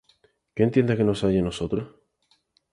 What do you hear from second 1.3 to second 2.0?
en nosotros?